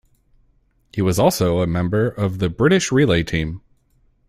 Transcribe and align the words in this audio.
He 0.93 1.03
was 1.03 1.19
also 1.19 1.59
a 1.61 1.67
member 1.67 2.07
of 2.09 2.39
the 2.39 2.49
British 2.49 2.91
relay 2.91 3.21
team. 3.21 3.61